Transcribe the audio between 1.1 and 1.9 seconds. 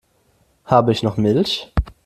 Milch?